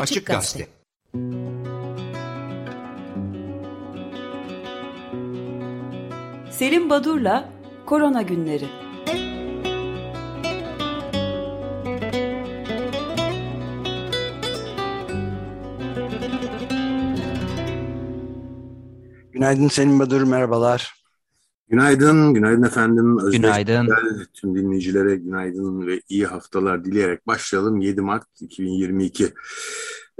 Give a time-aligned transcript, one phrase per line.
[0.00, 0.68] Açık Gazete.
[6.50, 7.48] Selim Badur'la
[7.86, 8.66] Korona Günleri.
[19.32, 20.95] Günaydın Selim Badur, merhabalar.
[21.68, 23.18] Günaydın, günaydın efendim.
[23.18, 23.88] Özbek günaydın.
[24.34, 27.80] Tüm dinleyicilere günaydın ve iyi haftalar dileyerek başlayalım.
[27.80, 29.32] 7 Mart 2022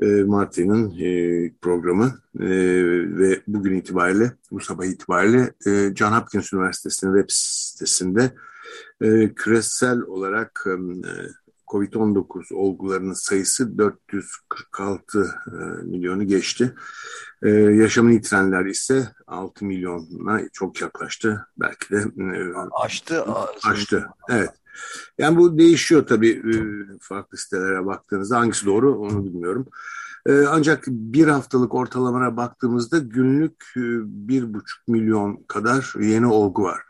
[0.02, 2.48] e, Mart ayının e, programı e,
[3.18, 8.32] ve bugün itibariyle, bu sabah itibariyle e, John Hopkins Üniversitesi'nin web sitesinde
[9.00, 10.72] e, küresel olarak e,
[11.68, 15.52] COVID-19 olgularının sayısı 446 e,
[15.82, 16.74] milyonu geçti.
[17.42, 21.46] E, yaşamını yitirenler ise 6 milyona çok yaklaştı.
[21.56, 23.24] Belki de e, aştı.
[23.64, 24.50] Aştı, evet.
[25.18, 26.42] Yani bu değişiyor tabii
[27.00, 28.38] farklı sitelere baktığınızda.
[28.38, 29.66] Hangisi doğru onu bilmiyorum.
[30.48, 33.72] Ancak bir haftalık ortalamaya baktığımızda günlük
[34.04, 36.80] bir buçuk milyon kadar yeni olgu var.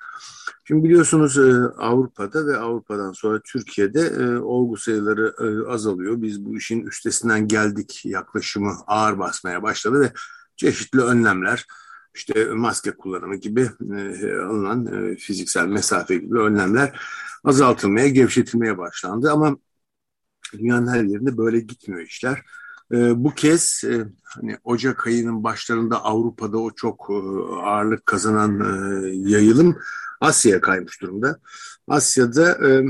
[0.64, 6.23] Şimdi biliyorsunuz e, Avrupa'da ve Avrupa'dan sonra Türkiye'de e, olgu sayıları e, azalıyor.
[6.23, 10.12] Biz bu işin üstesinden geldik yaklaşımı ağır basmaya başladı ve
[10.56, 11.67] çeşitli önlemler
[12.14, 13.70] işte maske kullanımı gibi
[14.48, 17.01] alınan fiziksel mesafe gibi önlemler
[17.45, 19.30] azaltılmaya, gevşetilmeye başlandı.
[19.33, 19.56] Ama
[20.53, 22.42] dünyanın her yerinde böyle gitmiyor işler.
[22.92, 23.83] Bu kez
[24.25, 27.11] hani Ocak ayının başlarında Avrupa'da o çok
[27.65, 28.61] ağırlık kazanan
[29.29, 29.77] yayılım
[30.20, 31.41] Asya'ya kaymış durumda.
[31.89, 32.84] Asya'da e,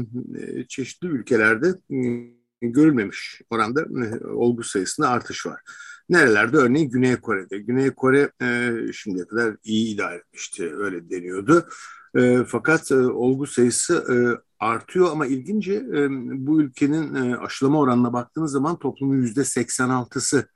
[0.68, 5.60] çeşitli ülkelerde e, görülmemiş oranda e, olgu sayısında artış var.
[6.08, 6.56] Nerelerde?
[6.56, 7.58] Örneğin Güney Kore'de.
[7.58, 11.68] Güney Kore e, şimdiye kadar iyi idare etmişti, öyle deniyordu.
[12.16, 14.16] E, fakat e, olgu sayısı e,
[14.64, 16.08] artıyor ama ilginci e,
[16.46, 20.48] bu ülkenin e, aşılama oranına baktığınız zaman toplumun yüzde 86'sı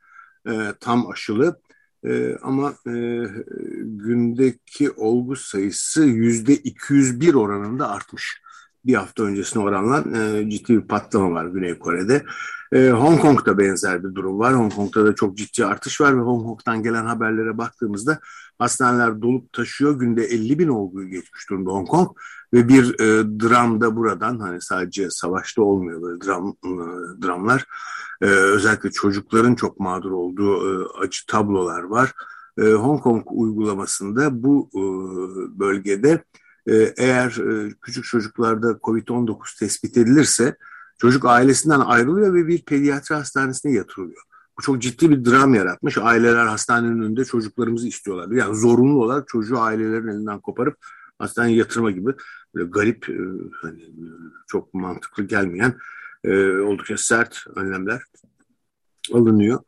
[0.49, 1.61] e, tam aşılı.
[2.05, 3.25] E, ama e,
[3.83, 8.43] gündeki olgu sayısı yüzde 201 oranında artmış.
[8.85, 12.25] Bir hafta öncesine oranla e, ciddi bir patlama var Güney Kore'de.
[12.73, 14.55] E, Hong Kong'da benzer bir durum var.
[14.55, 18.21] Hong Kong'da da çok ciddi artış var ve Hong Kong'dan gelen haberlere baktığımızda
[18.59, 19.99] hastaneler dolup taşıyor.
[19.99, 22.09] Günde 50 bin olguyu geçmiş durumda Hong Kong
[22.53, 26.73] ve bir e, dram da buradan hani sadece savaşta olmuyor böyle dram e,
[27.27, 27.67] dramlar
[28.23, 32.13] e, özellikle çocukların çok mağdur olduğu e, acı tablolar var.
[32.59, 34.83] E, Hong Kong uygulamasında bu e,
[35.59, 36.25] bölgede
[36.97, 40.57] eğer e, küçük çocuklarda COVID-19 tespit edilirse
[40.99, 44.23] çocuk ailesinden ayrılıyor ve bir pediatri hastanesine yatırılıyor.
[44.59, 45.99] Bu çok ciddi bir dram yaratmış.
[45.99, 48.37] Aileler hastanenin önünde çocuklarımızı istiyorlar.
[48.37, 50.77] Yani zorunlu olarak çocuğu ailelerin elinden koparıp
[51.19, 52.11] hastaneye yatırma gibi
[52.55, 53.19] böyle garip, e,
[53.63, 53.91] hani,
[54.47, 55.75] çok mantıklı gelmeyen
[56.25, 58.03] e, oldukça sert önlemler
[59.13, 59.61] alınıyor.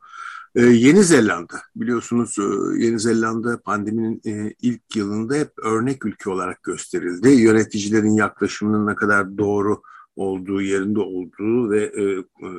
[0.55, 2.43] E, Yeni Zelanda biliyorsunuz e,
[2.85, 7.29] Yeni Zelanda pandeminin e, ilk yılında hep örnek ülke olarak gösterildi.
[7.29, 9.81] Yöneticilerin yaklaşımının ne kadar doğru
[10.15, 12.03] olduğu, yerinde olduğu ve e,
[12.47, 12.49] e,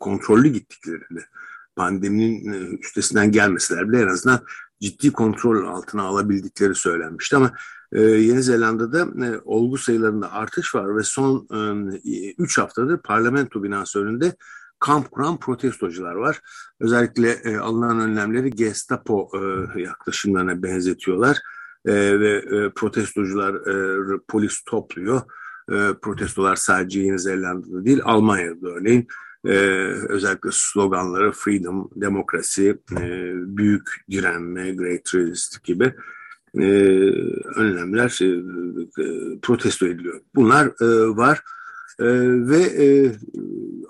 [0.00, 1.20] kontrollü gittiklerini
[1.76, 4.40] pandeminin e, üstesinden gelmeseler bile en azından
[4.80, 7.52] ciddi kontrol altına alabildikleri söylenmişti ama
[7.92, 11.48] e, Yeni Zelanda'da e, olgu sayılarında artış var ve son
[12.38, 14.36] 3 e, haftadır parlamento binası önünde
[14.84, 16.40] kamp kuran protestocular var.
[16.80, 21.38] Özellikle e, alınan önlemleri Gestapo e, yaklaşımlarına benzetiyorlar
[21.86, 25.22] e, ve e, protestocular e, polis topluyor.
[25.72, 29.06] E, protestolar sadece Yeni Zelanda'da değil Almanya'da örneğin
[29.44, 29.56] e,
[30.08, 35.94] özellikle sloganları freedom, demokrasi, e, büyük direnme, great resist gibi
[36.58, 36.66] e,
[37.56, 38.26] önlemler e,
[39.02, 40.20] e, protesto ediliyor.
[40.34, 41.42] Bunlar e, var
[42.00, 42.06] e,
[42.48, 43.12] ve e,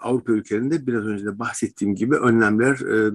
[0.03, 3.13] Avrupa ülkelerinde biraz önce de bahsettiğim gibi önlemler e,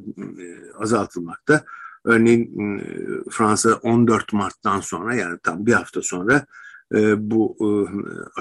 [0.77, 1.63] azaltılmakta.
[2.05, 2.83] Örneğin e,
[3.29, 6.45] Fransa 14 Mart'tan sonra yani tam bir hafta sonra
[6.95, 7.69] e, bu e,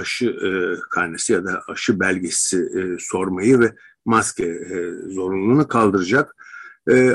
[0.01, 0.51] aşı e,
[0.91, 4.69] karnesi ya da aşı belgesi sormayı ve maske
[5.09, 6.35] zorunluluğunu kaldıracak.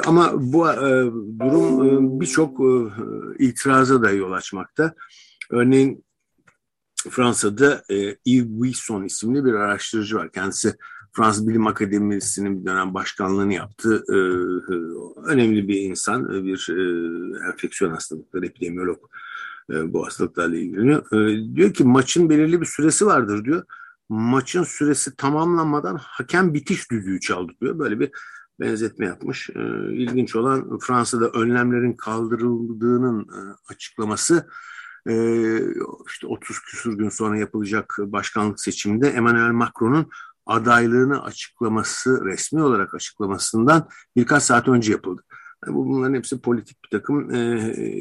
[0.05, 0.67] Ama bu
[1.39, 2.59] durum birçok
[3.39, 4.93] itiraza da yol açmakta.
[5.49, 6.05] Örneğin
[7.09, 10.31] Fransa'da e, Yves Buisson isimli bir araştırıcı var.
[10.31, 10.75] Kendisi
[11.11, 14.03] Fransız Bilim Akademisi'nin bir dönem başkanlığını yaptı.
[14.09, 14.17] E,
[15.31, 18.99] önemli bir insan, bir e, enfeksiyon hastalıkları epidemiyolog
[19.69, 21.11] e, bu hastalıklarla ilgileniyor.
[21.11, 23.63] E, diyor ki maçın belirli bir süresi vardır diyor.
[24.09, 27.79] Maçın süresi tamamlanmadan hakem bitiş düdüğü çaldı diyor.
[27.79, 28.11] Böyle bir
[28.59, 29.49] benzetme yapmış.
[29.49, 29.61] E,
[29.93, 33.39] ilginç olan Fransa'da önlemlerin kaldırıldığının e,
[33.69, 34.43] açıklaması e,
[36.07, 40.09] işte 30 küsur gün sonra yapılacak başkanlık seçiminde Emmanuel Macron'un
[40.45, 45.23] adaylığını açıklaması, resmi olarak açıklamasından birkaç saat önce yapıldı.
[45.65, 47.93] Yani bunların hepsi politik bir takım e, e,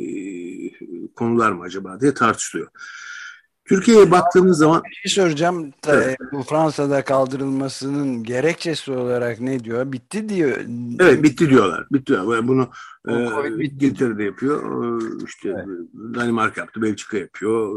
[1.16, 2.68] konular mı acaba diye tartışılıyor.
[3.64, 4.82] Türkiye'ye baktığımız zaman...
[4.84, 5.72] Bir şey soracağım.
[5.86, 6.18] Evet.
[6.32, 9.92] Bu Fransa'da kaldırılmasının gerekçesi olarak ne diyor?
[9.92, 10.58] Bitti diyor.
[11.00, 11.86] Evet bitti diyorlar.
[11.92, 12.18] Bitti.
[12.42, 12.68] Bunu
[13.08, 13.12] e,
[13.64, 14.62] İngiltere'de yapıyor.
[14.84, 15.66] E, işte evet.
[15.94, 16.82] Danimarka yaptı.
[16.82, 17.68] Belçika yapıyor.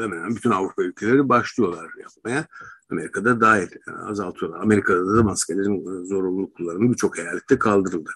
[0.00, 2.46] E, hemen hemen bütün Avrupa ülkeleri başlıyorlar yapmaya.
[2.90, 3.68] Amerika'da dahil
[4.06, 4.60] azaltıyorlar.
[4.60, 8.10] Amerika'da da maskelerin zorunluluk kullanımı birçok eyalette kaldırıldı.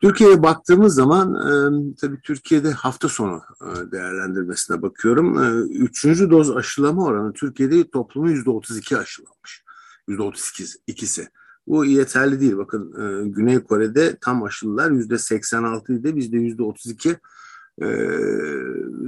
[0.00, 5.42] Türkiye'ye baktığımız zaman e, tabii Türkiye'de hafta sonu e, değerlendirmesine bakıyorum.
[5.42, 9.64] E, üçüncü doz aşılama oranı Türkiye'de toplumun yüzde otuz iki aşılanmış.
[10.08, 10.52] Yüzde otuz
[10.86, 11.28] ikisi.
[11.66, 12.56] Bu yeterli değil.
[12.56, 16.16] Bakın e, Güney Kore'de tam aşılılar yüzde seksen altı idi.
[16.16, 17.16] Bizde yüzde otuz iki.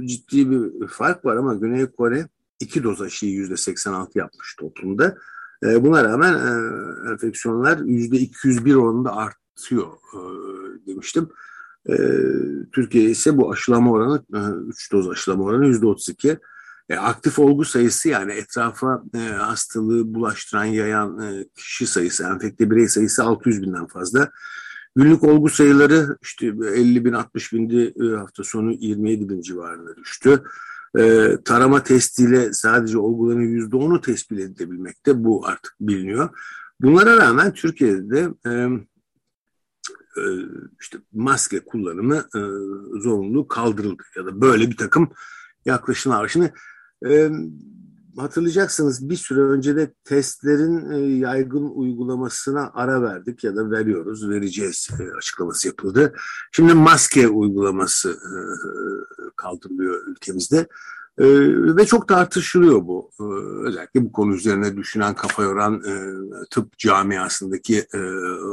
[0.05, 2.27] Ciddi bir fark var ama Güney Kore
[2.59, 5.17] iki doz aşıyı yüzde seksen altı yapmış toplumda.
[5.63, 9.87] E, buna rağmen e, enfeksiyonlar yüzde iki yüz bir oranında arttı artıyor
[10.87, 11.29] demiştim.
[11.89, 11.95] E,
[12.71, 16.37] Türkiye ise bu aşılama oranı, e, 3 doz aşılama oranı %32.
[16.89, 22.87] E, aktif olgu sayısı yani etrafa e, hastalığı bulaştıran, yayan e, kişi sayısı, enfekte birey
[22.87, 24.31] sayısı 600 binden fazla.
[24.95, 30.43] Günlük olgu sayıları işte 50 bin 60 bindi e, hafta sonu 27 bin civarına düştü.
[30.99, 36.29] E, tarama testiyle sadece olguların %10'u tespit edilebilmekte bu artık biliniyor.
[36.81, 38.29] Bunlara rağmen Türkiye'de de
[40.17, 40.23] e,
[40.81, 42.39] işte maske kullanımı e,
[42.99, 45.11] zorunluluğu kaldırıldı ya da böyle bir takım
[45.65, 46.27] yaklaşımlar.
[46.27, 46.53] Şimdi
[47.05, 47.31] e,
[48.17, 55.67] hatırlayacaksınız bir süre önce de testlerin yaygın uygulamasına ara verdik ya da veriyoruz, vereceğiz açıklaması
[55.67, 56.13] yapıldı.
[56.51, 58.19] Şimdi maske uygulaması
[59.35, 60.67] kaldırılıyor ülkemizde.
[61.17, 61.25] E,
[61.75, 63.11] ve çok tartışılıyor bu.
[63.19, 63.23] E,
[63.67, 65.93] özellikle bu konu üzerine düşünen, kafa yoran e,
[66.51, 67.97] tıp camiasındaki e,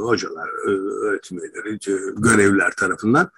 [0.03, 0.71] hocalar, e,
[1.05, 3.29] öğretim üyeleri, e, görevliler tarafından.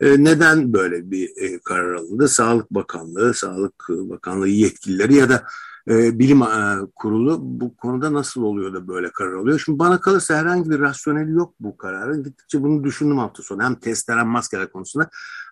[0.00, 2.28] E, neden böyle bir e, karar alındı?
[2.28, 5.44] Sağlık Bakanlığı, Sağlık Bakanlığı yetkilileri ya da
[5.88, 9.62] e, bilim e, kurulu bu konuda nasıl oluyor da böyle karar alıyor?
[9.64, 12.24] Şimdi bana kalırsa herhangi bir rasyoneli yok bu kararın.
[12.24, 13.62] Gittikçe bunu düşündüm hafta sonu.
[13.62, 15.10] Hem testler hem maskeler konusunda.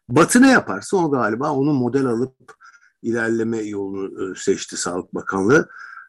[0.09, 2.58] Batı ne yaparsa o galiba onu model alıp
[3.03, 5.69] ilerleme yolunu e, seçti Sağlık Bakanlığı.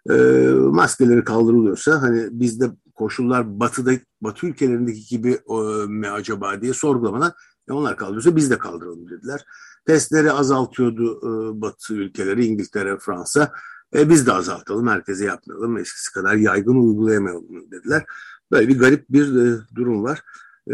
[0.10, 0.14] E,
[0.54, 3.92] maskeleri kaldırılıyorsa hani bizde koşullar batıda
[4.22, 7.34] batı ülkelerindeki gibi e, mi acaba diye sorgulamadan
[7.70, 9.46] e, onlar kaldırıyorsa biz de kaldıralım dediler.
[9.86, 13.52] Testleri azaltıyordu e, batı ülkeleri İngiltere, Fransa.
[13.96, 18.06] E, biz de azaltalım, herkese yapmayalım, eskisi kadar yaygın uygulayamayalım dediler.
[18.52, 20.24] Böyle bir garip bir e, durum var.
[20.68, 20.74] E,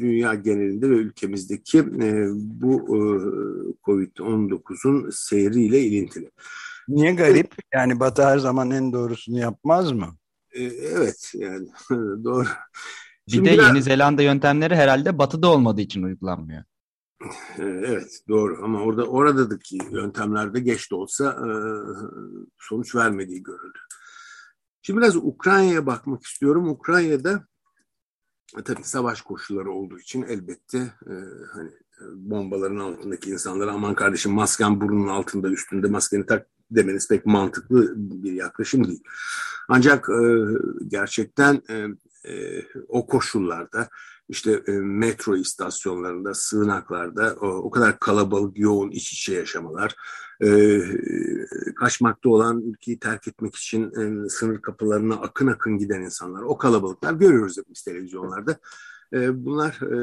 [0.00, 2.98] dünya genelinde ve ülkemizdeki e, bu e,
[3.84, 6.30] Covid-19'un seyriyle ilintili.
[6.88, 7.54] Niye garip?
[7.74, 10.16] Yani Batı her zaman en doğrusunu yapmaz mı?
[10.54, 11.68] Evet yani
[12.24, 12.46] doğru.
[13.28, 13.68] Bir Şimdi de biraz...
[13.68, 16.64] Yeni Zelanda yöntemleri herhalde batıda olmadığı için uygulanmıyor.
[17.58, 21.38] Evet doğru ama orada oradaki yöntemlerde geç de olsa
[22.58, 23.78] sonuç vermediği görüldü.
[24.82, 26.68] Şimdi biraz Ukrayna'ya bakmak istiyorum.
[26.68, 27.46] Ukrayna'da
[28.64, 31.14] tabii savaş koşulları olduğu için elbette e,
[31.52, 37.26] hani e, bombaların altındaki insanlara aman kardeşim masken burnunun altında üstünde maskeni tak demeniz pek
[37.26, 39.02] mantıklı bir yaklaşım değil.
[39.68, 40.22] Ancak e,
[40.88, 41.86] gerçekten e,
[42.32, 43.88] e, o koşullarda
[44.28, 49.96] işte e, metro istasyonlarında, sığınaklarda o, o kadar kalabalık, yoğun iç içe yaşamalar,
[50.44, 50.80] e,
[51.76, 57.12] kaçmakta olan ülkeyi terk etmek için e, sınır kapılarına akın akın giden insanlar, o kalabalıklar
[57.12, 58.58] görüyoruz biz televizyonlarda.
[59.12, 59.96] E, bunlar e,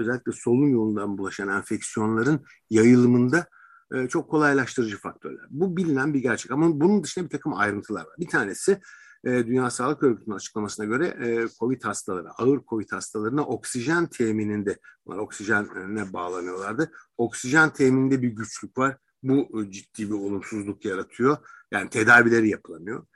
[0.00, 2.40] özellikle solunum yolundan bulaşan enfeksiyonların
[2.70, 3.46] yayılımında
[3.94, 5.46] e, çok kolaylaştırıcı faktörler.
[5.50, 8.14] Bu bilinen bir gerçek ama bunun dışında bir takım ayrıntılar var.
[8.18, 8.80] Bir tanesi
[9.24, 15.18] e, Dünya Sağlık Örgütü'nün açıklamasına göre e, COVID hastaları, ağır COVID hastalarına oksijen temininde, bunlar
[15.18, 16.92] oksijenle bağlanıyorlardı.
[17.16, 18.96] Oksijen temininde bir güçlük var.
[19.22, 21.36] Bu e, ciddi bir olumsuzluk yaratıyor.
[21.72, 23.06] Yani tedavileri yapılamıyor.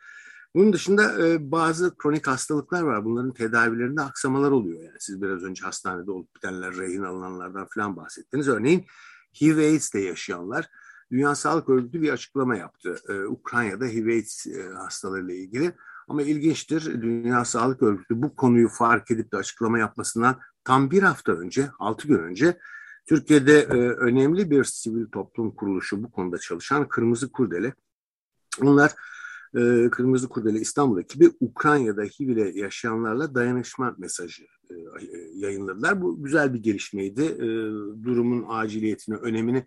[0.54, 3.04] Bunun dışında e, bazı kronik hastalıklar var.
[3.04, 4.80] Bunların tedavilerinde aksamalar oluyor.
[4.80, 8.48] Yani siz biraz önce hastanede olup bitenler, rehin alınanlardan falan bahsettiniz.
[8.48, 8.86] Örneğin
[9.40, 10.70] HIV AIDS'te yaşayanlar
[11.12, 12.98] Dünya Sağlık Örgütü bir açıklama yaptı.
[13.08, 15.72] Ee, Ukrayna'da HIV AIDS e, hastalarıyla ilgili.
[16.10, 21.32] Ama ilginçtir Dünya Sağlık Örgütü bu konuyu fark edip de açıklama yapmasından tam bir hafta
[21.32, 22.58] önce, altı gün önce
[23.06, 27.74] Türkiye'de e, önemli bir sivil toplum kuruluşu bu konuda çalışan Kırmızı Kurdele.
[28.62, 28.92] Onlar
[29.54, 34.74] e, Kırmızı Kurdele İstanbul ekibi Ukrayna'da HIV ile yaşayanlarla dayanışma mesajı e,
[35.34, 36.02] yayınladılar.
[36.02, 37.22] Bu güzel bir gelişmeydi.
[37.22, 37.46] E,
[38.04, 39.66] durumun aciliyetini, önemini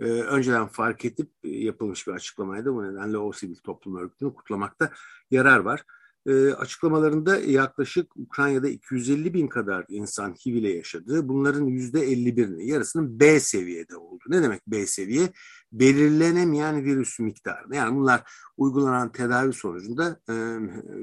[0.00, 2.74] e, önceden fark edip yapılmış bir açıklamaydı.
[2.74, 4.90] Bu nedenle o sivil toplum örgütünü kutlamakta
[5.30, 5.84] yarar var.
[6.26, 11.28] E, açıklamalarında yaklaşık Ukrayna'da 250 bin kadar insan HIV ile yaşadı.
[11.28, 14.24] Bunların %51'inin yarısının B seviyede oldu.
[14.28, 15.32] Ne demek B seviye?
[15.72, 17.74] Belirlenemeyen virüs miktarı.
[17.74, 20.34] Yani bunlar uygulanan tedavi sonucunda e,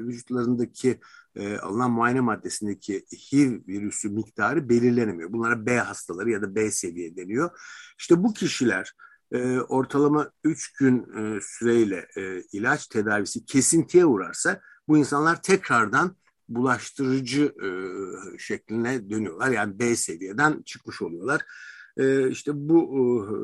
[0.07, 0.99] vücutlarındaki
[1.35, 5.33] e, alınan muayene maddesindeki HIV virüsü miktarı belirlenemiyor.
[5.33, 7.49] Bunlara B hastaları ya da B seviye deniyor.
[7.99, 8.93] İşte bu kişiler
[9.31, 16.15] e, ortalama 3 gün e, süreyle e, ilaç tedavisi kesintiye uğrarsa bu insanlar tekrardan
[16.49, 17.69] bulaştırıcı e,
[18.37, 19.49] şekline dönüyorlar.
[19.49, 21.41] Yani B seviyeden çıkmış oluyorlar.
[21.97, 23.35] E, işte bu e,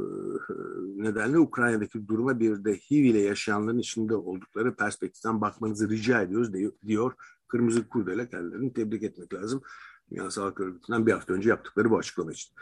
[1.04, 6.54] nedenle Ukrayna'daki duruma bir de HIV ile yaşayanların içinde oldukları perspektiften bakmanızı rica ediyoruz
[6.88, 7.14] diyor.
[7.48, 9.62] Kırmızı Kurdele kendilerini tebrik etmek lazım.
[10.12, 12.54] Dünya Sağlık Örgütü'nden bir hafta önce yaptıkları bu açıklama için.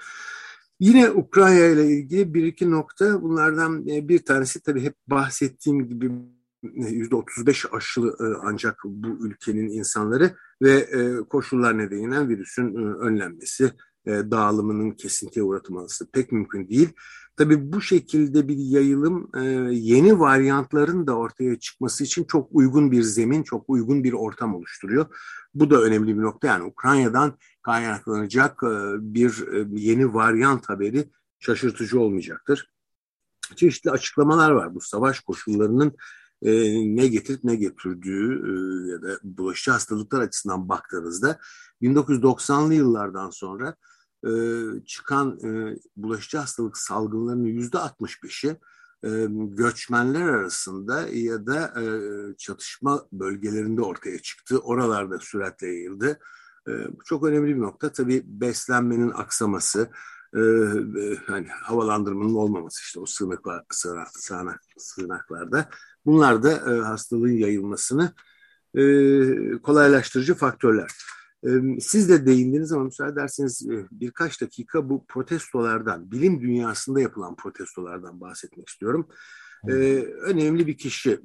[0.79, 6.11] Yine Ukrayna ile ilgili bir iki nokta bunlardan e, bir tanesi tabii hep bahsettiğim gibi
[6.63, 13.71] %35 aşılı e, ancak bu ülkenin insanları ve e, koşullar nedeniyle virüsün önlenmesi,
[14.05, 16.89] dağılımının kesintiye uğratılması pek mümkün değil.
[17.37, 19.31] Tabii bu şekilde bir yayılım
[19.71, 25.05] yeni varyantların da ortaya çıkması için çok uygun bir zemin, çok uygun bir ortam oluşturuyor.
[25.53, 26.47] Bu da önemli bir nokta.
[26.47, 28.61] Yani Ukrayna'dan kaynaklanacak
[28.99, 32.71] bir yeni varyant haberi şaşırtıcı olmayacaktır.
[33.55, 35.95] Çeşitli açıklamalar var bu savaş koşullarının
[36.41, 36.51] e,
[36.95, 38.51] ne getirip ne götürdüğü e,
[38.91, 41.39] ya da bulaşıcı hastalıklar açısından baktığınızda
[41.81, 43.75] 1990'lı yıllardan sonra
[44.25, 44.31] e,
[44.85, 48.57] çıkan e, bulaşıcı hastalık salgınlarının yüzde 65'i
[49.03, 49.09] e,
[49.55, 51.85] göçmenler arasında ya da e,
[52.37, 54.59] çatışma bölgelerinde ortaya çıktı.
[54.59, 56.19] Oralarda süratle yayıldı.
[56.67, 57.91] E, bu çok önemli bir nokta.
[57.91, 59.89] Tabii beslenmenin aksaması,
[60.35, 60.39] e,
[61.27, 63.63] hani havalandırmanın olmaması işte o sığınaklar,
[64.13, 65.69] sığınak, sığınaklarda.
[66.05, 68.13] Bunlar da e, hastalığın yayılmasını
[68.75, 68.83] e,
[69.63, 70.91] kolaylaştırıcı faktörler.
[71.79, 78.69] Siz de değindiniz ama müsaade ederseniz birkaç dakika bu protestolardan, bilim dünyasında yapılan protestolardan bahsetmek
[78.69, 79.07] istiyorum.
[79.69, 79.73] Ee,
[80.21, 81.19] önemli bir kişi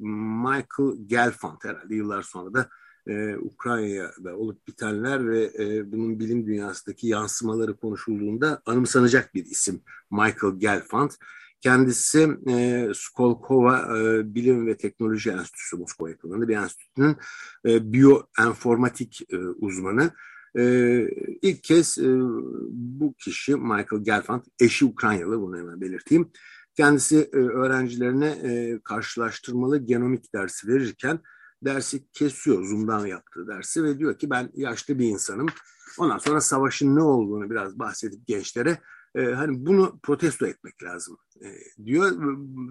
[0.45, 2.68] Michael Gelfand herhalde yıllar sonra da
[3.06, 9.80] e, Ukrayna'da olup bitenler ve e, bunun bilim dünyasındaki yansımaları konuşulduğunda anımsanacak bir isim
[10.11, 11.11] Michael Gelfand.
[11.61, 17.17] Kendisi e, Skolkova e, Bilim ve Teknoloji Enstitüsü Moskova yakınlarında bir enstitünün
[17.67, 20.11] e, biyoenformatik e, uzmanı.
[20.59, 20.63] E,
[21.43, 22.09] ilk kez e,
[22.71, 26.31] bu kişi Michael Gelfand, eşi Ukraynalı bunu hemen belirteyim.
[26.77, 31.21] Kendisi e, öğrencilerine e, karşılaştırmalı genomik dersi verirken
[31.65, 35.47] dersi kesiyor Zoom'dan yaptığı dersi ve diyor ki ben yaşlı bir insanım.
[35.99, 38.79] Ondan sonra savaşın ne olduğunu biraz bahsedip gençlere
[39.17, 41.49] e, hani bunu protesto etmek lazım e,
[41.85, 42.13] diyor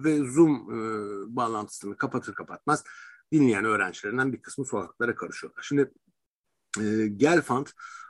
[0.04, 2.84] ve Zoom e, bağlantısını kapatır kapatmaz
[3.32, 5.62] dinleyen öğrencilerinden bir kısmı sokaklara karışıyorlar.
[5.62, 5.92] Şimdi
[6.80, 7.66] e, Gelfand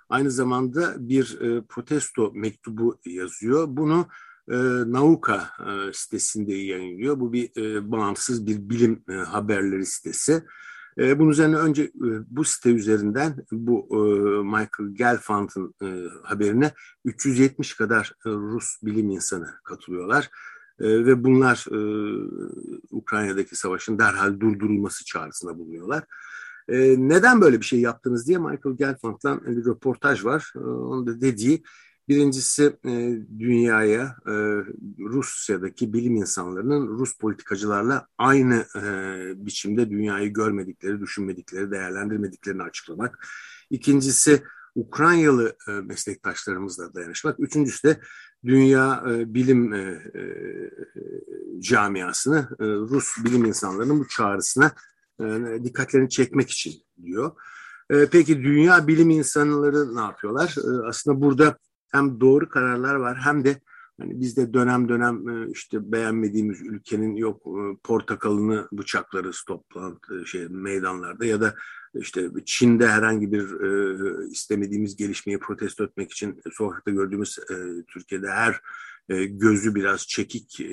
[0.09, 3.67] aynı zamanda bir e, protesto mektubu yazıyor.
[3.69, 4.09] Bunu
[4.49, 4.57] e,
[4.93, 7.21] Nauka e, sitesinde yayınlıyor.
[7.21, 10.45] Bu bir e, bağımsız bir bilim e, haberleri sitesi.
[10.99, 11.91] E, bunun üzerine önce e,
[12.31, 13.97] bu site üzerinden bu e,
[14.43, 16.73] Michael Gelfand'ın e, haberine
[17.05, 20.31] 370 kadar e, Rus bilim insanı katılıyorlar.
[20.81, 21.79] E, ve bunlar e,
[22.91, 26.05] Ukrayna'daki savaşın derhal durdurulması çağrısında bulunuyorlar.
[26.69, 30.53] E, neden böyle bir şey yaptınız diye Michael Gelfand'dan bir röportaj var.
[30.57, 31.63] E, onun da dediği
[32.09, 32.91] Birincisi e,
[33.39, 34.33] dünyaya e,
[34.99, 38.85] Rusya'daki bilim insanlarının Rus politikacılarla aynı e,
[39.47, 43.27] biçimde dünyayı görmedikleri, düşünmedikleri, değerlendirmediklerini açıklamak.
[43.71, 44.43] İkincisi
[44.75, 47.41] Ukraynalı e, meslektaşlarımızla dayanışmak.
[47.41, 48.01] Üçüncüsü de
[48.45, 49.79] dünya e, bilim e,
[50.15, 50.23] e,
[51.61, 54.73] camiasını e, Rus bilim insanlarının bu çağrısına
[55.21, 55.25] e,
[55.65, 57.33] dikkatlerini çekmek için diyor.
[57.91, 60.55] E, peki dünya bilim insanları ne yapıyorlar?
[60.59, 61.59] E, aslında burada
[61.97, 63.61] hem doğru kararlar var hem de
[64.01, 71.25] hani bizde dönem dönem e, işte beğenmediğimiz ülkenin yok e, portakalını bıçakları toplantı şey meydanlarda
[71.25, 71.55] ya da
[71.95, 77.55] işte Çin'de herhangi bir e, istemediğimiz gelişmeyi protesto etmek için sokakta gördüğümüz e,
[77.89, 78.61] Türkiye'de her
[79.09, 80.67] e, gözü biraz çekik e,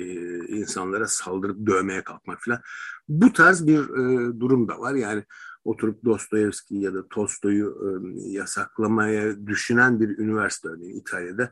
[0.48, 2.60] insanlara saldırıp dövmeye kalkmak falan.
[3.08, 4.94] Bu tarz bir e, durum da var.
[4.94, 5.24] Yani
[5.64, 11.50] oturup Dostoyevski ya da Tolstoy'u yasaklamaya düşünen bir üniversite örneğin İtalya'da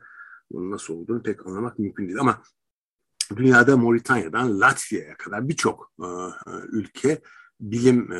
[0.51, 2.41] bunun nasıl olduğunu pek anlamak mümkün değil ama
[3.35, 5.93] dünyada Moritanya'dan Latvia'ya kadar birçok
[6.71, 7.21] ülke
[7.59, 8.11] bilim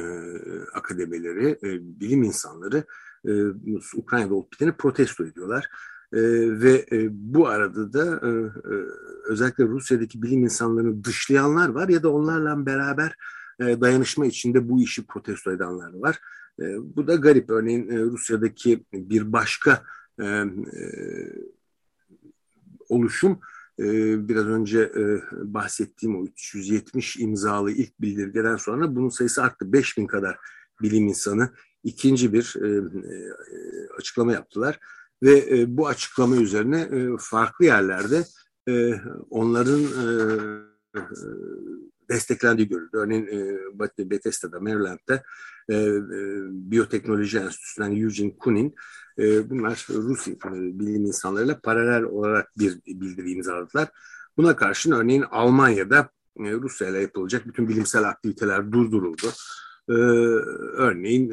[0.73, 2.85] akademileri, bilim insanları
[3.27, 3.31] e,
[3.95, 5.69] Ukrayna'da olup biteni protesto ediyorlar.
[6.13, 6.19] E,
[6.61, 8.75] ve e, bu arada da e, e,
[9.27, 13.15] özellikle Rusya'daki bilim insanlarını dışlayanlar var ya da onlarla beraber
[13.59, 16.19] e, dayanışma içinde bu işi protesto edenler var.
[16.79, 17.49] bu da garip.
[17.49, 19.83] Örneğin Rusya'daki bir başka
[22.89, 23.39] oluşum
[24.27, 24.91] biraz önce
[25.33, 29.73] bahsettiğim o 370 imzalı ilk bildirgeden sonra bunun sayısı arttı.
[29.73, 30.37] 5000 kadar
[30.81, 31.49] bilim insanı
[31.83, 32.55] ikinci bir
[33.97, 34.79] açıklama yaptılar
[35.23, 38.25] ve bu açıklama üzerine farklı yerlerde
[39.29, 39.81] onların
[42.09, 42.97] desteklendiği görüldü.
[42.97, 43.27] Örneğin
[43.99, 45.23] e, Bethesda'da, Maryland'da
[45.69, 46.01] e, e,
[46.71, 48.75] Biyoteknoloji Enstitüsü'nden Eugene Kunin
[49.19, 53.89] e, bunlar Rus e, bilim insanlarıyla paralel olarak bir bildiri imzaladılar.
[54.37, 59.27] Buna karşın örneğin Almanya'da e, Rusya ile yapılacak bütün bilimsel aktiviteler durduruldu.
[59.89, 61.31] Ee, örneğin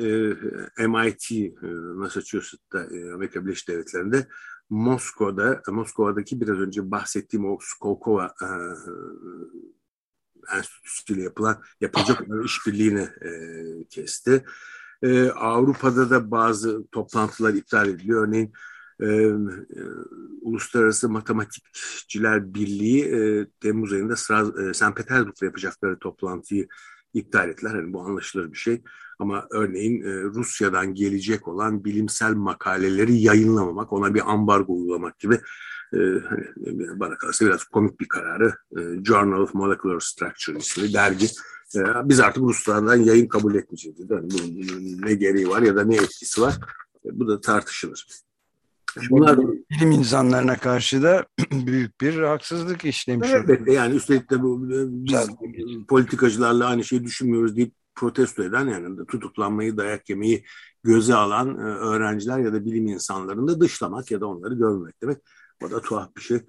[0.78, 4.26] e, MIT, e, Massachusetts'ta, e, Amerika Birleşik Devletleri'nde
[4.70, 8.48] Moskova'da, Moskova'daki biraz önce bahsettiğim o Skolkova e,
[10.56, 13.30] Enstitüsü'yle yapılan yapılacak işbirliğini e,
[13.90, 14.44] kesti.
[15.02, 18.28] E, Avrupa'da da bazı toplantılar iptal ediliyor.
[18.28, 18.52] Örneğin
[19.00, 19.32] e, e,
[20.40, 24.97] Uluslararası Matematikçiler Birliği e, Temmuz ayında Stras e, St.
[24.97, 26.68] Petersburg'da yapacakları toplantıyı
[27.14, 27.75] iptal ettiler.
[27.75, 28.82] Yani bu anlaşılır bir şey.
[29.18, 35.40] Ama örneğin e, Rusya'dan gelecek olan bilimsel makaleleri yayınlamamak, ona bir ambargo uygulamak gibi
[35.94, 38.54] e, hani, bana kalırsa biraz komik bir kararı.
[38.76, 41.26] E, Journal of Molecular Structure isimli dergi.
[41.76, 43.99] E, biz artık Ruslardan yayın kabul etmeyeceğiz.
[44.11, 46.59] Yani bunun ne gereği var ya da ne etkisi var.
[47.04, 48.06] E, bu da tartışılır.
[49.11, 49.38] Bunlar
[49.70, 53.28] bilim insanlarına karşı da büyük bir haksızlık işlemiş.
[53.32, 55.28] Evet, yani üstelik de bu, biz
[55.88, 60.44] politikacılarla aynı şeyi düşünmüyoruz deyip protesto eden yani tutuklanmayı, dayak yemeyi
[60.85, 65.18] göze alan öğrenciler ya da bilim insanlarını da dışlamak ya da onları görmemek demek.
[65.64, 66.40] O da tuhaf bir şey.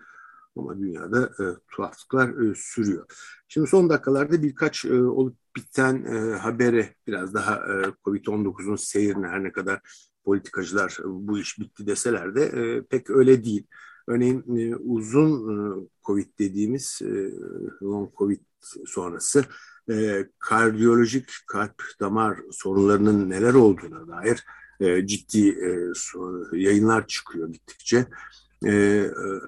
[0.57, 3.05] Ama dünyada e, tuhaflıklar e, sürüyor.
[3.47, 7.73] Şimdi son dakikalarda birkaç e, olup biten e, habere biraz daha e,
[8.05, 9.81] Covid-19'un seyrine her ne kadar
[10.25, 13.67] politikacılar e, bu iş bitti deseler de e, pek öyle değil.
[14.07, 17.31] Örneğin e, uzun e, Covid dediğimiz e,
[17.83, 18.39] long Covid
[18.85, 19.45] sonrası
[19.89, 24.45] e, kardiyolojik kalp damar sorunlarının neler olduğuna dair
[24.79, 25.91] e, ciddi e,
[26.57, 28.07] yayınlar çıkıyor gittikçe
[28.65, 28.71] e,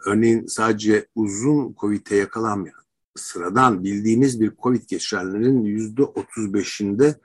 [0.05, 2.83] örneğin sadece uzun COVID'e yakalanmayan
[3.15, 7.15] sıradan bildiğimiz bir COVID geçirenlerin yüzde 35'inde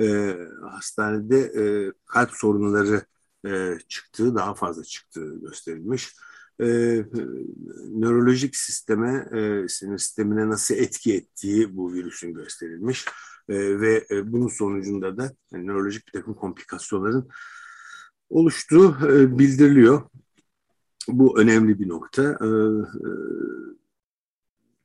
[0.00, 0.36] e,
[0.70, 3.02] hastanede e, kalp sorunları
[3.46, 6.16] e, çıktığı daha fazla çıktığı gösterilmiş.
[6.60, 6.66] E,
[7.94, 13.06] nörolojik sisteme, e, sinir sistemine nasıl etki ettiği bu virüsün gösterilmiş.
[13.48, 17.28] E, ve e, bunun sonucunda da yani nörolojik bir takım komplikasyonların
[18.30, 20.02] oluştuğu e, bildiriliyor.
[21.08, 22.22] Bu önemli bir nokta.
[22.22, 23.10] Ee, e,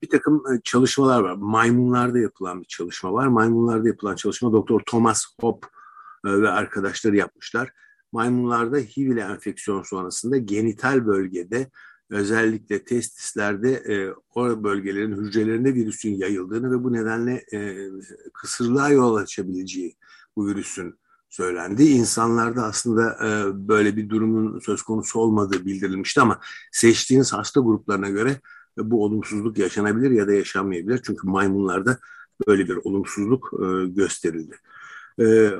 [0.02, 1.36] bir takım e, çalışmalar var.
[1.36, 3.28] Maymunlarda yapılan bir çalışma var.
[3.28, 5.68] Maymunlarda yapılan çalışma Doktor Thomas Hope
[6.26, 7.72] e, ve arkadaşları yapmışlar.
[8.12, 11.70] Maymunlarda HIV ile enfeksiyon sonrasında genital bölgede
[12.10, 17.90] özellikle testislerde e, o bölgelerin hücrelerinde virüsün yayıldığını ve bu nedenle e,
[18.34, 19.98] kısırlığa yol açabileceği
[20.36, 21.00] bu virüsün
[21.36, 21.84] söylendi.
[21.84, 26.40] İnsanlarda aslında e, böyle bir durumun söz konusu olmadığı bildirilmişti ama
[26.72, 28.30] seçtiğiniz hasta gruplarına göre
[28.80, 31.02] e, bu olumsuzluk yaşanabilir ya da yaşanmayabilir.
[31.06, 31.98] Çünkü maymunlarda
[32.48, 34.56] böyle bir olumsuzluk e, gösterildi.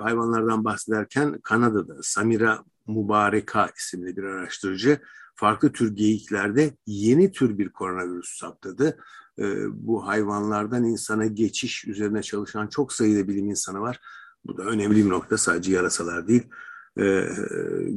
[0.02, 5.00] Hayvanlardan bahsederken Kanada'da Samira Mubareka isimli bir araştırıcı
[5.36, 8.98] farklı tür geyiklerde yeni tür bir koronavirüs saptadı.
[9.40, 14.00] E, bu hayvanlardan insana geçiş üzerine çalışan çok sayıda bilim insanı var
[14.46, 15.38] bu da önemli bir nokta.
[15.38, 16.44] Sadece yarasalar değil,
[17.00, 17.28] e,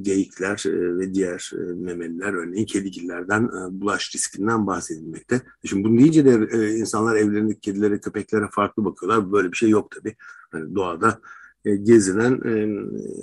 [0.03, 5.43] geyikler ve diğer e, memeliler örneğin kedigillerden e, bulaş riskinden bahsedilmekte.
[5.65, 9.33] Şimdi bunu deyince de e, insanlar evlerindeki kedilere, köpeklere farklı bakıyorlar.
[9.33, 10.17] Böyle bir şey yok tabii.
[10.51, 11.21] Hani doğada
[11.65, 12.53] e, gezinen e,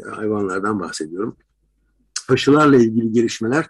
[0.09, 1.37] hayvanlardan bahsediyorum.
[2.29, 3.67] Aşılarla ilgili gelişmeler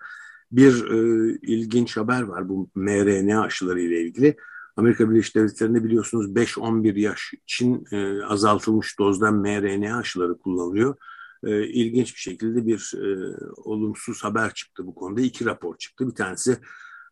[0.51, 4.37] bir e, ilginç haber var bu mRNA aşıları ile ilgili.
[4.75, 10.95] Amerika Birleşik Devletleri'nde biliyorsunuz 5-11 yaş için e, azaltılmış dozdan mRNA aşıları kullanılıyor.
[11.43, 15.21] E, ilginç bir şekilde bir e, olumsuz haber çıktı bu konuda.
[15.21, 16.07] İki rapor çıktı.
[16.07, 16.51] Bir tanesi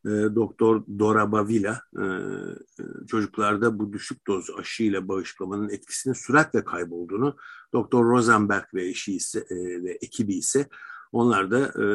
[0.05, 7.37] e, Doktor Dora Bavila e, e, çocuklarda bu düşük doz aşıyla bağışıklamanın etkisinin süratle kaybolduğunu,
[7.73, 10.67] Doktor Rosenberg ve eşi ise e, ve ekibi ise
[11.11, 11.85] onlar da e,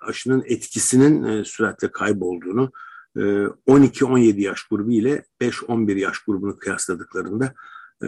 [0.00, 2.72] aşının etkisinin e, süratle kaybolduğunu
[3.16, 7.54] 12-17 ee, yaş grubu ile 5-11 yaş grubunu kıyasladıklarında
[8.02, 8.06] e,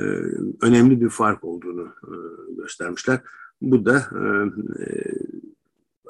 [0.63, 2.15] önemli bir fark olduğunu e,
[2.57, 3.21] göstermişler.
[3.61, 4.23] Bu da e,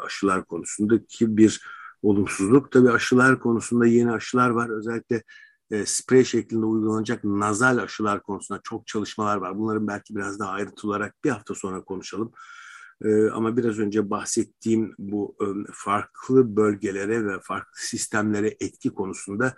[0.05, 1.63] aşılar konusundaki bir
[2.03, 2.73] olumsuzluk.
[2.73, 4.71] Tabii aşılar konusunda yeni aşılar var.
[4.71, 5.23] Özellikle
[5.71, 9.59] e, sprey şeklinde uygulanacak nazal aşılar konusunda çok çalışmalar var.
[9.59, 12.33] Bunların belki biraz daha ayrıntılı olarak bir hafta sonra konuşalım.
[13.05, 19.55] E, ama biraz önce bahsettiğim bu e, farklı bölgelere ve farklı sistemlere etki konusunda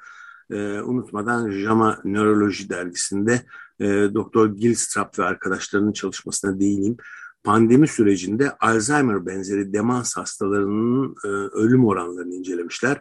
[0.50, 3.42] e, unutmadan JAMA Nöroloji dergisinde
[3.80, 6.96] e, Doktor Gilstrap ve arkadaşlarının çalışmasına değineyim.
[7.44, 13.00] Pandemi sürecinde Alzheimer benzeri demans hastalarının e, ölüm oranlarını incelemişler.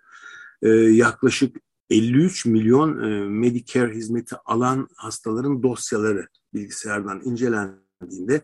[0.91, 1.55] Yaklaşık
[1.89, 2.97] 53 milyon
[3.31, 8.41] Medicare hizmeti alan hastaların dosyaları bilgisayardan incelendiğinde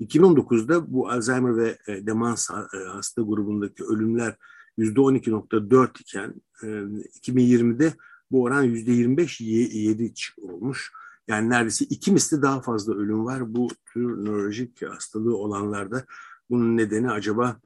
[0.00, 4.36] 2019'da bu Alzheimer ve e, demans e, hasta grubundaki ölümler
[4.78, 7.94] %12.4 iken e, 2020'de
[8.30, 10.92] bu oran %25.7 olmuş.
[11.28, 16.04] Yani neredeyse iki misli daha fazla ölüm var bu tür nörolojik hastalığı olanlarda.
[16.50, 17.60] Bunun nedeni acaba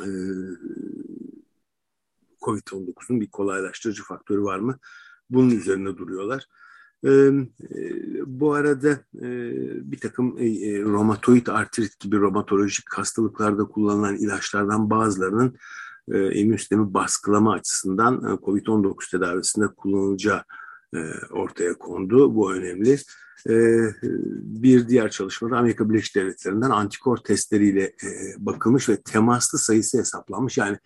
[0.00, 0.08] e,
[2.42, 4.78] COVID-19'un bir kolaylaştırıcı faktörü var mı?
[5.30, 6.48] Bunun üzerine duruyorlar.
[7.04, 7.32] E, e,
[8.26, 9.30] bu arada e,
[9.92, 15.56] bir takım e, e, romatoid artrit gibi romatolojik hastalıklarda kullanılan ilaçlardan bazılarının
[16.12, 20.42] e, immün sistemi baskılama açısından e, COVID-19 tedavisinde kullanılacağı
[20.94, 20.98] e,
[21.30, 22.34] ortaya kondu.
[22.34, 22.98] Bu önemli.
[23.48, 23.54] E,
[24.42, 30.58] bir diğer çalışmada Amerika Birleşik Devletleri'nden antikor testleriyle e, bakılmış ve temaslı sayısı hesaplanmış.
[30.58, 30.78] Yani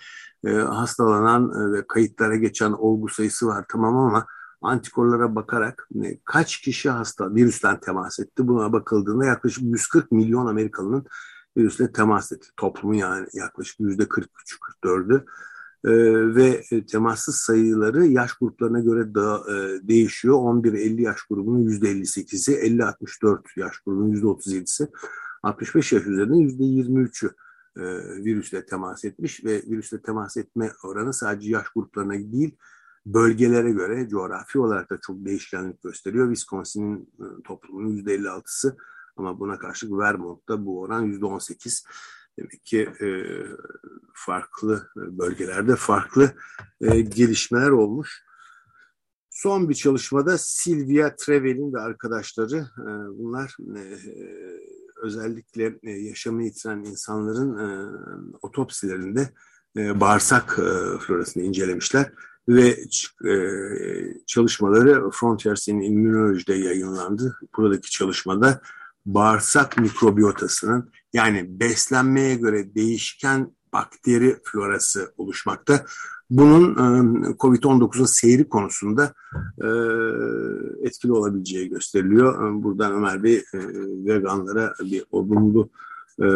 [0.46, 4.26] e, hastalanan ve kayıtlara geçen olgu sayısı var tamam ama
[4.62, 5.88] antikorlara bakarak
[6.24, 11.06] kaç kişi hasta virüsten temas etti buna bakıldığında yaklaşık 140 milyon Amerikalının
[11.56, 12.48] virüsle temas etti.
[12.56, 15.24] Toplumun yani yaklaşık yüzde 43-44'ü
[15.84, 15.90] e,
[16.34, 20.34] ve temassız sayıları yaş gruplarına göre da, e, değişiyor.
[20.34, 24.88] 11-50 yaş grubunun yüzde 58'i, 50-64 yaş grubunun yüzde 37'si,
[25.42, 27.30] 65 yaş yüzde 23'ü
[27.76, 27.82] e,
[28.24, 32.56] virüsle temas etmiş ve virüsle temas etme oranı sadece yaş gruplarına değil,
[33.06, 36.34] bölgelere göre coğrafi olarak da çok değişkenlik gösteriyor.
[36.34, 38.76] Wisconsin'in e, toplumunun yüzde 56'sı
[39.16, 41.84] ama buna karşılık Vermont'ta bu oran yüzde 18.
[42.38, 43.08] Demek ki e,
[44.14, 46.32] farklı bölgelerde farklı
[46.80, 48.22] e, gelişmeler olmuş.
[49.30, 52.88] Son bir çalışmada Silvia Trevel'in ve arkadaşları e,
[53.18, 53.82] bunlar e,
[55.02, 57.68] özellikle e, yaşamını yitiren insanların e,
[58.42, 59.30] otopsilerinde
[59.76, 62.12] e, bağırsak e, florasını incelemişler
[62.48, 62.76] ve
[63.24, 63.34] e,
[64.26, 67.38] çalışmaları Frontiers in Immunology'de yayınlandı.
[67.56, 68.60] Buradaki çalışmada
[69.06, 75.84] bağırsak mikrobiyotasının yani beslenmeye göre değişken bakteri florası oluşmakta.
[76.30, 79.14] Bunun e, COVID-19'un seyri konusunda
[79.62, 79.68] e,
[80.86, 82.62] etkili olabileceği gösteriliyor.
[82.62, 83.44] Buradan Ömer Bey
[84.04, 85.70] veganlara bir olumlu
[86.22, 86.26] e,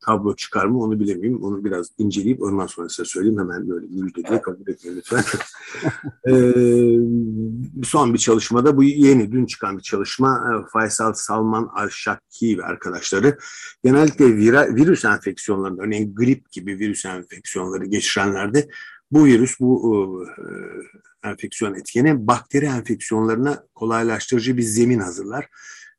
[0.00, 1.42] tablo çıkar mı onu bilemiyorum.
[1.42, 3.38] Onu biraz inceleyip ondan sonra size söyleyeyim.
[3.38, 5.24] Hemen böyle müjde diye kabul etmeyin lütfen.
[6.28, 6.34] e,
[7.84, 13.38] son bir çalışmada bu yeni dün çıkan bir çalışma e, Faysal Salman Alşakki ve arkadaşları
[13.84, 18.68] genellikle vira, virüs enfeksiyonlarında örneğin grip gibi virüs enfeksiyonları geçirenlerde
[19.10, 25.48] bu virüs, bu e, enfeksiyon etkeni bakteri enfeksiyonlarına kolaylaştırıcı bir zemin hazırlar.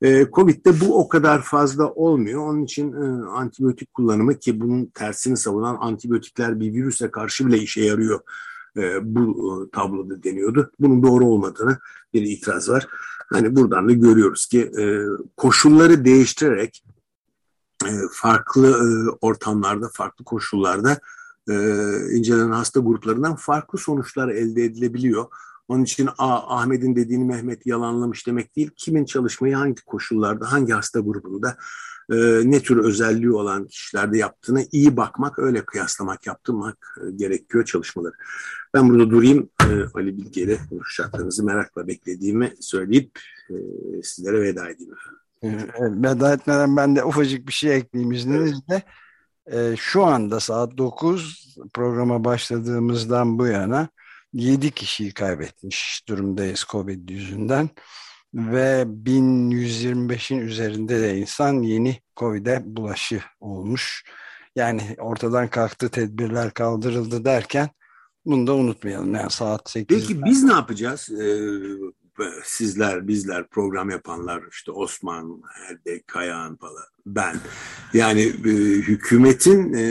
[0.01, 2.47] E, Covid'de bu o kadar fazla olmuyor.
[2.47, 7.81] Onun için e, antibiyotik kullanımı ki bunun tersini savunan antibiyotikler bir virüse karşı bile işe
[7.81, 8.19] yarıyor.
[8.77, 9.21] E, bu
[9.67, 10.71] e, tabloda deniyordu.
[10.79, 11.77] Bunun doğru olmadığını
[12.13, 12.87] bir itiraz var.
[13.33, 15.05] Hani buradan da görüyoruz ki e,
[15.37, 16.83] koşulları değiştirerek
[18.11, 18.77] farklı
[19.21, 20.99] ortamlarda, farklı koşullarda
[22.11, 25.25] incelenen hasta gruplarından farklı sonuçlar elde edilebiliyor.
[25.67, 28.71] Onun için Ahmet'in dediğini Mehmet yalanlamış demek değil.
[28.75, 31.57] Kimin çalışmayı hangi koşullarda, hangi hasta grubunda
[32.11, 32.15] e,
[32.51, 38.13] ne tür özelliği olan kişilerde yaptığını iyi bakmak, öyle kıyaslamak, yaptırmak e, gerekiyor çalışmaları.
[38.73, 39.49] Ben burada durayım.
[39.61, 43.55] E, Ali Bilge ile konuşacaklarınızı merakla beklediğimi söyleyip e,
[44.03, 44.93] sizlere veda edeyim.
[46.03, 48.83] Veda etmeden ben de ufacık bir şey ekleyeyim izninizle.
[49.51, 53.87] E, şu anda saat 9 programa başladığımızdan bu yana
[54.33, 57.69] 7 kişiyi kaybetmiş durumdayız Covid yüzünden
[58.33, 64.05] ve 1125'in üzerinde de insan yeni Covid'e bulaşı olmuş.
[64.55, 67.69] Yani ortadan kalktı, tedbirler kaldırıldı derken
[68.25, 69.15] bunu da unutmayalım.
[69.15, 70.07] Yani saat 8.
[70.07, 71.09] Peki biz ne yapacağız?
[71.09, 71.39] Ee,
[72.43, 77.35] sizler, bizler, program yapanlar, işte Osman, Erdek, Kayahan falan, ben.
[77.93, 78.49] Yani e,
[78.81, 79.81] hükümetin e,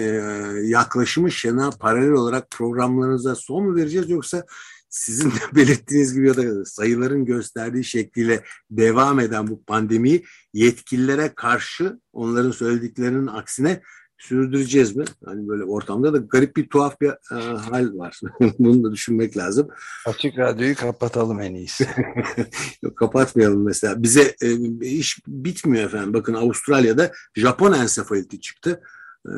[0.63, 4.47] yaklaşımı şena paralel olarak programlarınıza son mu vereceğiz yoksa
[4.89, 12.01] sizin de belirttiğiniz gibi ya da sayıların gösterdiği şekliyle devam eden bu pandemiyi yetkililere karşı
[12.13, 13.83] onların söylediklerinin aksine
[14.19, 15.05] sürdüreceğiz mi?
[15.25, 18.21] Hani böyle ortamda da garip bir tuhaf bir e, hal var.
[18.59, 19.69] Bunu da düşünmek lazım.
[20.07, 21.89] Açık radyoyu kapatalım en iyisi.
[22.83, 24.03] Yok, kapatmayalım mesela.
[24.03, 26.15] Bize e, iş bitmiyor efendim.
[26.15, 28.81] Bakın Avustralya'da Japon ensefaliti çıktı.
[29.27, 29.35] E,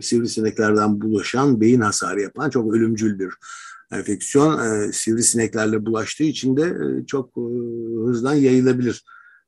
[0.00, 3.30] sivrisineklerden bulaşan, beyin hasarı yapan çok ölümcül bir
[3.92, 4.58] enfeksiyon.
[4.58, 7.42] E, sivrisineklerle bulaştığı için de e, çok e,
[8.06, 9.04] hızdan yayılabilir.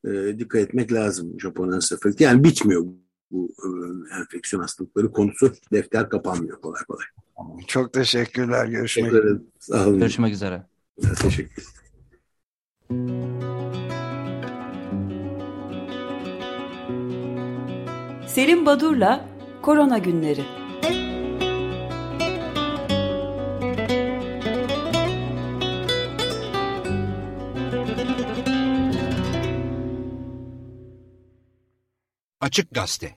[0.06, 2.24] E, dikkat etmek lazım Japon ensefaliti.
[2.24, 2.82] Yani bitmiyor
[3.32, 3.68] bu e,
[4.20, 5.52] enfeksiyon hastalıkları konusu.
[5.72, 7.06] Defter kapanmıyor kolay kolay.
[7.66, 8.66] Çok teşekkürler.
[8.66, 9.46] Görüşmek ederim.
[9.58, 9.98] Sağ olun.
[9.98, 10.62] Görüşmek üzere.
[11.22, 11.64] Teşekkür
[18.26, 19.28] Selim Badur'la
[19.62, 20.44] Korona Günleri.
[32.40, 33.10] Açık Gazete